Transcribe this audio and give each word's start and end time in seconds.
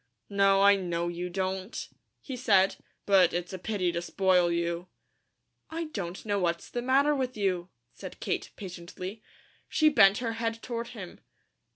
"No, 0.31 0.63
I 0.63 0.77
know 0.77 1.09
you 1.09 1.29
don't," 1.29 1.87
he 2.21 2.35
said. 2.35 2.77
"But 3.05 3.33
it's 3.35 3.53
a 3.53 3.59
pity 3.59 3.91
to 3.91 4.01
spoil 4.01 4.51
you." 4.51 4.87
"I 5.69 5.89
don't 5.93 6.25
know 6.25 6.39
what's 6.39 6.71
the 6.71 6.81
matter 6.81 7.13
with 7.13 7.37
you," 7.37 7.69
said 7.93 8.19
Kate, 8.19 8.49
patiently. 8.55 9.21
She 9.69 9.89
bent 9.89 10.17
her 10.17 10.33
head 10.41 10.63
toward 10.63 10.87
him. 10.97 11.19